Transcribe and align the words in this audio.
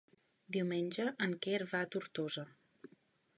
Diumenge 0.55 1.05
en 1.25 1.35
Quer 1.45 1.59
va 1.75 1.83
a 1.89 1.91
Tortosa. 1.97 2.47